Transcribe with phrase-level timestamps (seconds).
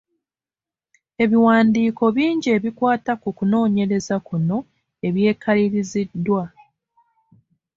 [1.23, 4.57] Ebiwandiiko bingi ebikwata ku kunoonyereza kuno
[5.07, 6.43] ebyekaliriziddwa.